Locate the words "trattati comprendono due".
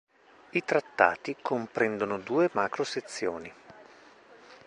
0.65-2.49